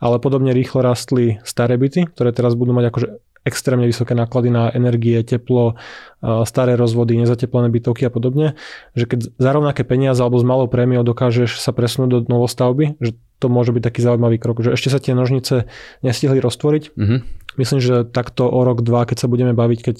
[0.00, 3.08] ale podobne rýchlo rastli staré byty, ktoré teraz budú mať akože
[3.46, 5.78] extrémne vysoké náklady na energie, teplo,
[6.42, 8.58] staré rozvody, nezateplené bytovky a podobne,
[8.98, 13.14] že keď za rovnaké peniaze alebo s malou prémiou dokážeš sa presunúť do novostavby, že
[13.38, 15.70] to môže byť taký zaujímavý krok, že ešte sa tie nožnice
[16.02, 16.98] nestihli roztvoriť.
[16.98, 17.18] Mm-hmm.
[17.56, 19.96] Myslím, že takto o rok, dva, keď sa budeme baviť, keď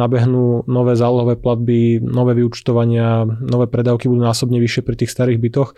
[0.00, 5.76] nabehnú nové zálohové platby, nové vyučtovania, nové predávky budú násobne vyššie pri tých starých bytoch,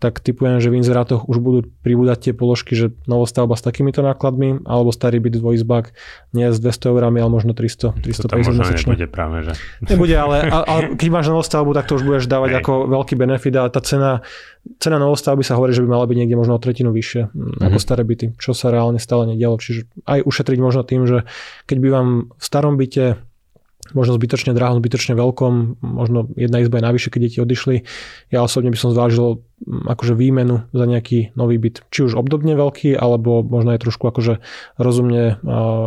[0.00, 4.64] tak typujem, že v inzerátoch už budú pribúdať tie položky, že novostavba s takýmito nákladmi,
[4.64, 5.92] alebo starý byt dvojizbák
[6.32, 8.88] nie s 200 eurami, ale možno 300, 350 to možno mesačne.
[8.88, 9.52] nebude práve, že?
[9.84, 10.36] Nebude, ale,
[10.72, 12.58] ale keď máš novostavbu, tak to už budeš dávať Hej.
[12.64, 14.24] ako veľký benefit a tá cena
[14.76, 17.64] Cena novostavby sa hovorí, že by mala byť niekde možno o tretinu vyššie mm-hmm.
[17.64, 19.56] ako staré byty, čo sa reálne stále nedialo.
[19.56, 21.24] Čiže aj ušetriť možno tým, že
[21.64, 23.16] keď bývam v starom byte,
[23.92, 27.76] možno zbytočne drahom, zbytočne veľkom, možno jedna izba je navyše, keď deti odišli.
[28.30, 31.84] Ja osobne by som zvážil akože výmenu za nejaký nový byt.
[31.92, 34.40] Či už obdobne veľký, alebo možno aj trošku akože
[34.80, 35.38] rozumne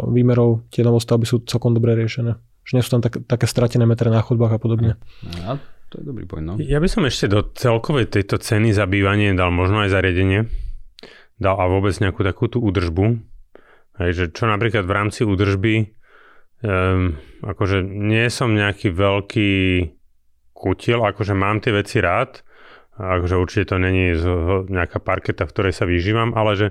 [0.08, 2.38] výmerov tie novostavby sú celkom dobre riešené.
[2.64, 4.96] Že nie sú tam tak, také stratené metre na chodbách a podobne.
[5.44, 5.60] Ja
[5.92, 6.54] to je dobrý point, no.
[6.58, 10.50] Ja by som ešte do celkovej tejto ceny za bývanie dal možno aj zariadenie.
[11.38, 13.22] Dal a vôbec nejakú takú tú údržbu.
[14.02, 15.94] Hej, že čo napríklad v rámci údržby
[16.64, 19.54] um, akože nie som nejaký veľký
[20.56, 22.42] kutiel, akože mám tie veci rád,
[22.96, 24.16] akože určite to není
[24.72, 26.68] nejaká parketa, v ktorej sa vyžívam, ale že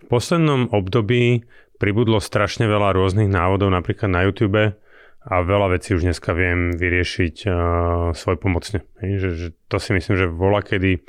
[0.00, 1.48] v poslednom období
[1.80, 4.76] pribudlo strašne veľa rôznych návodov, napríklad na YouTube,
[5.20, 7.52] a veľa vecí už dneska viem vyriešiť uh,
[8.16, 8.80] svoj pomocne.
[9.04, 11.04] Že, že to si myslím, že vola kedy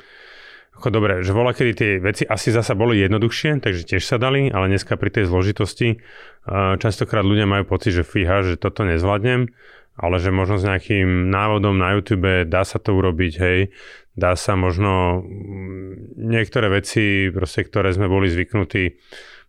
[0.82, 4.50] ako dobre, že vola kedy tie veci asi zasa boli jednoduchšie, takže tiež sa dali,
[4.50, 9.46] ale dneska pri tej zložitosti uh, častokrát ľudia majú pocit, že fíha, že toto nezvládnem,
[9.94, 13.70] ale že možno s nejakým návodom na YouTube dá sa to urobiť, hej,
[14.18, 18.98] dá sa možno mm, niektoré veci, proste, ktoré sme boli zvyknutí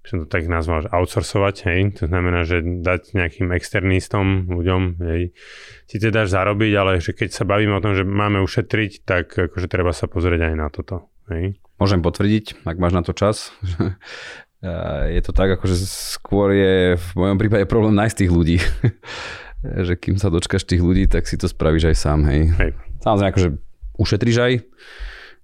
[0.04, 5.00] by som to tak nazval, že outsourcovať, hej, to znamená, že dať nejakým externistom, ľuďom,
[5.00, 5.32] hej,
[5.88, 9.32] si teda dáš zarobiť, ale že keď sa bavíme o tom, že máme ušetriť, tak
[9.32, 11.56] akože treba sa pozrieť aj na toto, hej.
[11.78, 13.54] Môžem potvrdiť, ak máš na to čas.
[15.16, 18.58] je to tak, akože skôr je v mojom prípade problém nájsť tých ľudí.
[19.88, 22.52] že kým sa dočkaš tých ľudí, tak si to spravíš aj sám, hej.
[22.60, 22.72] hej.
[23.00, 23.50] Samozrejme, akože
[23.96, 24.54] ušetriš aj,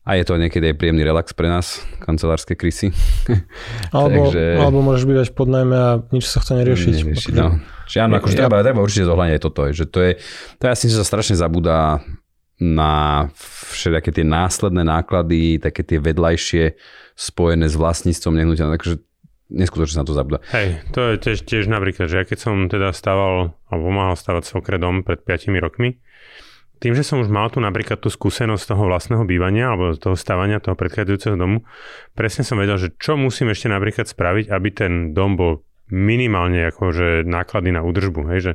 [0.10, 2.90] a je to niekedy aj príjemný relax pre nás, kancelárske krysy.
[3.96, 4.44] Alebo, Takže...
[4.58, 6.94] alebo môžeš bývať pod najmä a nič sa chce neriešiť.
[7.06, 7.62] neriešiť no.
[7.90, 9.62] Čiže áno, akože treba, treba určite zohľadniť aj toto.
[9.70, 10.12] Že to je,
[10.58, 12.06] to je asi, že sa strašne zabúda
[12.60, 13.28] na
[13.72, 16.76] všetky tie následné náklady, také tie vedľajšie
[17.16, 18.76] spojené s vlastníctvom nehnuteľného.
[18.76, 18.96] Takže
[19.50, 20.44] neskutočne sa to zabúda.
[20.52, 24.44] Hej, to je tiež, tiež napríklad, že ja keď som teda stával alebo pomáhal stavať
[24.46, 25.98] svokre dom pred 5 rokmi,
[26.80, 30.64] tým, že som už mal tu napríklad tú skúsenosť toho vlastného bývania alebo toho stavania
[30.64, 31.68] toho predchádzajúceho domu,
[32.16, 37.26] presne som vedel, že čo musím ešte napríklad spraviť, aby ten dom bol minimálne akože
[37.26, 38.54] náklady na údržbu, hej, že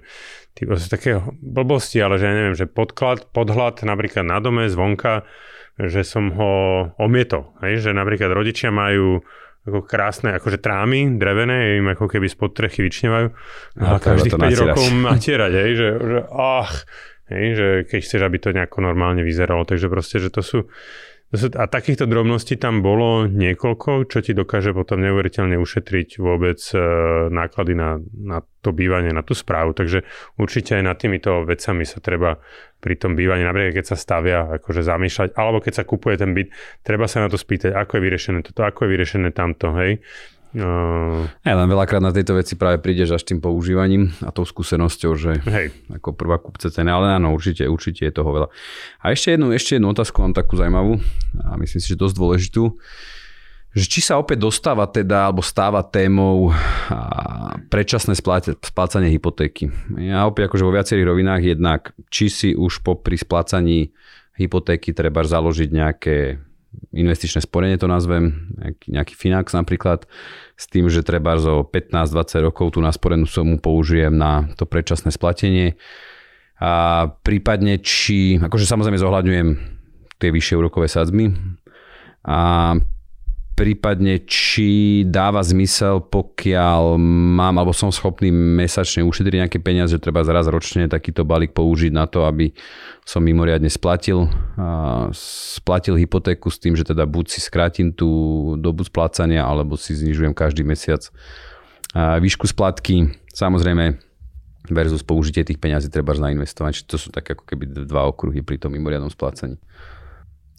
[0.54, 5.26] tí, také blbosti, ale že ja neviem, že podklad, podhľad napríklad na dome zvonka,
[5.74, 6.52] že som ho
[6.96, 9.22] omietol, hej, že napríklad rodičia majú
[9.64, 13.32] ako krásne akože trámy drevené, im ako keby spod trechy vyčnevajú
[13.80, 16.84] a, a každých 5 rokov matierať, hej, že, že ach,
[17.24, 19.64] Hej, že keď chceš, aby to nejako normálne vyzeralo.
[19.64, 20.58] Takže proste, že to sú...
[21.34, 26.78] A takýchto drobností tam bolo niekoľko, čo ti dokáže potom neuveriteľne ušetriť vôbec e,
[27.26, 29.74] náklady na, na to bývanie, na tú správu.
[29.74, 30.06] Takže
[30.38, 32.38] určite aj nad týmito vecami sa treba
[32.78, 36.54] pri tom bývaní, napríklad keď sa stavia, akože zamýšľať, alebo keď sa kupuje ten byt,
[36.86, 39.98] treba sa na to spýtať, ako je vyriešené toto, ako je vyriešené tamto, hej.
[40.54, 41.26] Uh...
[41.42, 45.42] Ja len veľakrát na tejto veci práve prídeš až tým používaním a tou skúsenosťou, že
[45.42, 45.74] Hej.
[45.90, 48.48] ako prvá kupce ceny, ale áno, určite, určite je toho veľa.
[49.02, 51.02] A ešte jednu, ešte jednu otázku mám takú zaujímavú
[51.42, 52.64] a myslím si, že dosť dôležitú
[53.74, 56.54] že či sa opäť dostáva teda, alebo stáva témou
[57.74, 58.14] predčasné
[58.62, 59.66] splácanie hypotéky.
[59.98, 63.90] Ja opäť akože vo viacerých rovinách jednak, či si už po pri splácaní
[64.38, 66.38] hypotéky treba založiť nejaké
[66.94, 70.06] investičné sporenie to nazvem, nejaký, nejaký Finax napríklad,
[70.54, 75.74] s tým, že treba zo 15-20 rokov tú nasporenú sumu použijem na to predčasné splatenie.
[76.62, 79.48] A prípadne, či, akože samozrejme zohľadňujem
[80.22, 81.34] tie vyššie úrokové sadzby
[82.22, 82.72] a
[83.54, 86.98] prípadne či dáva zmysel, pokiaľ
[87.38, 92.10] mám alebo som schopný mesačne ušetriť nejaké peniaze, treba zraz ročne takýto balík použiť na
[92.10, 92.50] to, aby
[93.06, 94.26] som mimoriadne splatil,
[95.56, 98.10] splatil hypotéku s tým, že teda buď si skrátim tú
[98.58, 101.06] dobu splácania, alebo si znižujem každý mesiac
[101.94, 103.14] výšku splatky.
[103.30, 104.02] Samozrejme,
[104.66, 106.70] versus použitie tých peňazí treba zainvestovať.
[106.74, 109.60] Čiže to sú také ako keby dva okruhy pri tom mimoriadnom splácaní.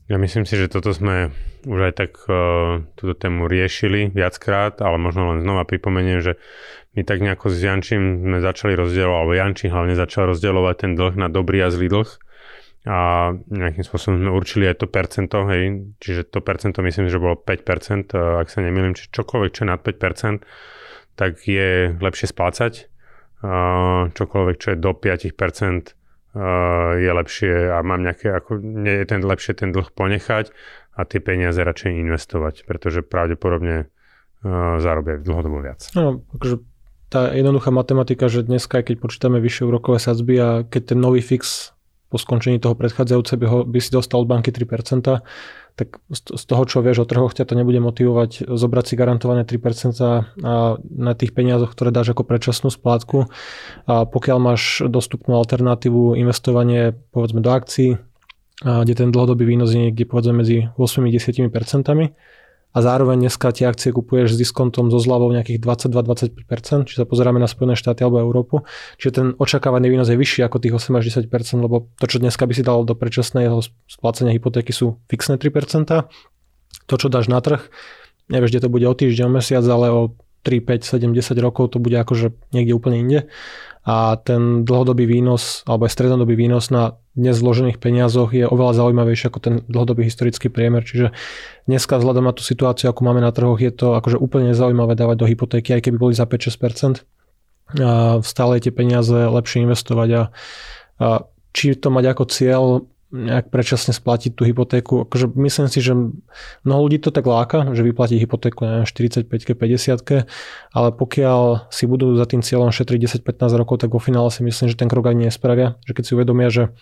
[0.06, 1.34] Ja myslím si, že toto sme
[1.66, 6.38] už aj tak uh, túto tému riešili viackrát, ale možno len znova pripomeniem, že
[6.94, 11.18] my tak nejako s Jančím sme začali rozdielovať, alebo Jančím hlavne začal rozdielovať ten dlh
[11.18, 12.10] na dobrý a zlý dlh.
[12.86, 12.98] A
[13.50, 18.14] nejakým spôsobom sme určili aj to percento, hej, čiže to percento myslím, že bolo 5%,
[18.14, 20.46] ak sa nemýlim, či čokoľvek, čo je nad 5%,
[21.18, 22.94] tak je lepšie splácať,
[24.14, 25.98] čokoľvek, čo je do 5%,
[27.00, 30.52] je lepšie a mám nejaké, ako nie je ten lepšie ten dlh ponechať
[30.96, 33.88] a tie peniaze radšej investovať, pretože pravdepodobne
[34.80, 35.88] zarobia dlhodobo viac.
[35.96, 36.60] No, akože
[37.08, 41.75] tá jednoduchá matematika, že dneska, keď počítame vyššie úrokové sadzby a keď ten nový fix
[42.10, 45.22] po skončení toho predchádzajúceho by si dostal od banky 3%,
[45.76, 50.40] tak z toho, čo vieš o trhoch, ťa to nebude motivovať zobrať si garantované 3%
[50.88, 53.28] na tých peniazoch, ktoré dáš ako predčasnú splátku.
[53.84, 58.00] A pokiaľ máš dostupnú alternatívu investovanie povedzme do akcií,
[58.64, 61.52] kde ten dlhodobý výnos je niekde povedzme medzi 8-10%,
[62.76, 67.40] a zároveň dneska tie akcie kupuješ s diskontom so zľavou nejakých 22-25%, či sa pozeráme
[67.40, 68.68] na Spojené štáty alebo Európu.
[69.00, 71.32] Čiže ten očakávaný výnos je vyšší ako tých 8 až 10%,
[71.64, 75.88] lebo to, čo dneska by si dal do predčasného splácenia hypotéky sú fixné 3%.
[76.86, 77.64] To, čo dáš na trh,
[78.28, 80.02] nevieš, kde to bude o týždeň, o mesiac, ale o
[80.44, 83.20] 3, 5, 7, 10 rokov to bude akože niekde úplne inde
[83.86, 89.32] a ten dlhodobý výnos alebo aj strednodobý výnos na dnes vložených peniazoch je oveľa zaujímavejší
[89.32, 90.84] ako ten dlhodobý historický priemer.
[90.84, 91.16] Čiže
[91.64, 95.18] dneska vzhľadom na tú situáciu, ako máme na trhoch, je to akože úplne nezaujímavé dávať
[95.24, 97.08] do hypotéky, aj keby boli za 5-6%.
[97.80, 100.24] A stále tie peniaze lepšie investovať a,
[101.02, 101.08] a
[101.56, 102.64] či to mať ako cieľ,
[103.16, 105.08] nejak predčasne splatiť tú hypotéku.
[105.08, 105.96] Akože myslím si, že
[106.68, 110.28] mnoho ľudí to tak láka, že vyplatí hypotéku na 45 50
[110.76, 114.68] ale pokiaľ si budú za tým cieľom šetriť 10-15 rokov, tak vo finále si myslím,
[114.68, 115.80] že ten krok ani nespravia.
[115.88, 116.76] Že keď si uvedomia, že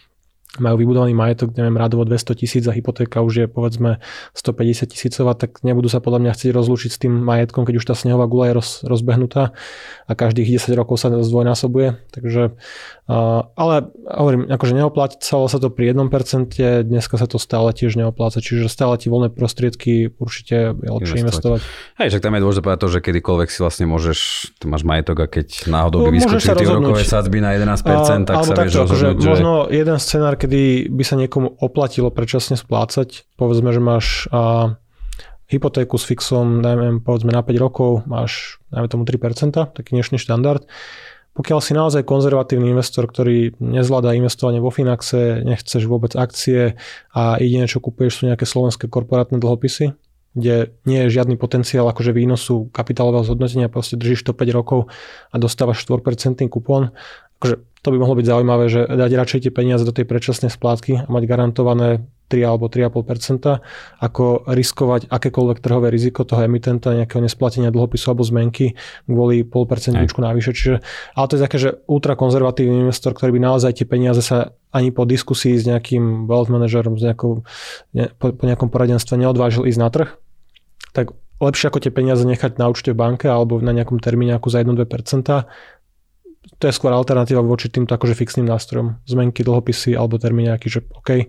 [0.62, 3.98] majú vybudovaný majetok, neviem, radovo 200 tisíc a hypotéka už je povedzme
[4.38, 7.96] 150 tisícová, tak nebudú sa podľa mňa chcieť rozlúčiť s tým majetkom, keď už tá
[7.98, 9.58] snehová gula je roz, rozbehnutá
[10.06, 12.06] a každých 10 rokov sa zdvojnásobuje.
[12.13, 12.54] Takže,
[13.58, 18.70] ale hovorím, akože neoplácalo sa to pri 1%, dneska sa to stále tiež neopláca, čiže
[18.70, 21.60] stále ti voľné prostriedky určite je lepšie investovať.
[21.66, 21.98] investovať.
[21.98, 24.20] Hej, však tam je dôležité povedať to, že kedykoľvek si vlastne môžeš,
[24.62, 28.28] tu máš majetok a keď náhodou by no, vyskočili tie úrokové sadzby na 11%, uh,
[28.30, 29.30] tak sa vieš rozhodnúť, že...
[29.34, 33.23] Možno jeden scenár, kedy by sa niekomu oplatilo predčasne splácať.
[33.39, 34.75] Povedzme, že máš a,
[35.47, 40.67] hypotéku s fixom, dajme povedzme na 5 rokov, máš dajme tomu 3%, taký dnešný štandard.
[41.34, 46.77] Pokiaľ si naozaj konzervatívny investor, ktorý nezvláda investovanie vo Finaxe, nechceš vôbec akcie
[47.15, 49.97] a jediné, čo kupuješ sú nejaké slovenské korporátne dlhopisy,
[50.38, 54.93] kde nie je žiadny potenciál akože výnosu kapitálového zhodnotenia, proste držíš to 5 rokov
[55.34, 56.93] a dostávaš 4% kupón,
[57.43, 61.03] akože to by mohlo byť zaujímavé, že dať radšej tie peniaze do tej predčasnej splátky
[61.03, 63.60] a mať garantované 3 alebo 3,5%,
[63.99, 70.56] ako riskovať akékoľvek trhové riziko toho emitenta, nejakého nesplatenia dlhopisu alebo zmenky kvôli 0,5% navyše.
[70.56, 70.75] Čiže,
[71.19, 75.03] ale to je také, že ultrakonzervatívny investor, ktorý by naozaj tie peniaze sa ani po
[75.03, 77.43] diskusii s nejakým wealth manažerom, s nejakou,
[77.91, 80.10] ne, po, po nejakom poradenstve neodvážil ísť na trh,
[80.95, 81.12] tak
[81.43, 84.63] lepšie ako tie peniaze nechať na účte v banke alebo na nejakom termíne ako za
[84.63, 84.88] 1-2%,
[86.60, 88.99] to je skôr alternatíva voči týmto akože fixným nástrojom.
[89.08, 91.27] Zmenky, dlhopisy alebo termín nejaký, že OK,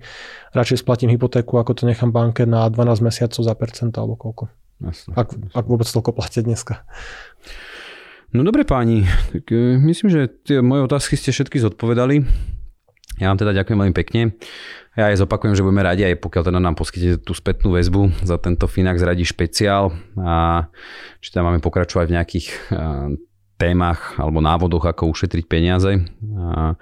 [0.54, 4.50] radšej splatím hypotéku, ako to nechám banke na 12 mesiacov za percent alebo koľko.
[4.82, 5.48] Jasne, ak, jasne.
[5.54, 6.82] ak vôbec toľko platia dneska.
[8.34, 12.26] No dobre páni, tak e, myslím, že tie moje otázky ste všetky zodpovedali.
[13.22, 14.34] Ja vám teda ďakujem veľmi pekne.
[14.98, 18.38] Ja aj zopakujem, že budeme radi, aj pokiaľ teda nám poskytnete tú spätnú väzbu za
[18.42, 20.66] tento Finax radí špeciál a
[21.18, 22.46] či tam máme pokračovať v nejakých
[23.56, 26.02] témach alebo návodoch, ako ušetriť peniaze.
[26.34, 26.74] A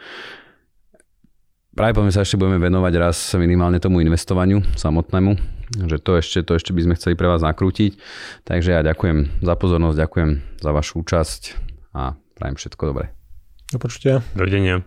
[1.76, 5.36] práve poviem sa ešte budeme venovať raz minimálne tomu investovaniu samotnému,
[5.88, 7.96] že to ešte, to ešte by sme chceli pre vás nakrútiť.
[8.44, 10.30] Takže ja ďakujem za pozornosť, ďakujem
[10.60, 11.40] za vašu účasť
[11.96, 13.12] a prajem všetko dobré.
[13.72, 14.20] Do počutia.
[14.36, 14.84] Dovidenia.